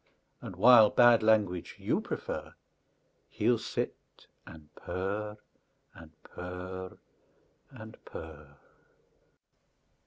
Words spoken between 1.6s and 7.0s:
you prefer, He'll sit and purr, and purr,